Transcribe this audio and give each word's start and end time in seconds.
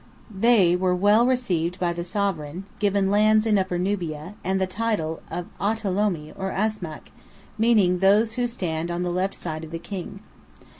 There 0.31 0.39
they 0.57 0.75
were 0.75 0.95
well 0.95 1.27
received 1.27 1.79
by 1.79 1.93
the 1.93 2.03
sovereign, 2.03 2.63
given 2.79 3.11
lands 3.11 3.45
in 3.45 3.59
Upper 3.59 3.77
Nubia, 3.77 4.33
and 4.43 4.59
the 4.59 4.65
title 4.65 5.21
of 5.29 5.45
Autolomi, 5.59 6.33
or 6.35 6.49
Asmack, 6.49 7.11
meaning 7.59 7.99
"Those 7.99 8.33
who 8.33 8.47
stand 8.47 8.89
on 8.89 9.03
the 9.03 9.11
left 9.11 9.35
side 9.35 9.63
of 9.63 9.69
the 9.69 9.77
King." 9.77 10.21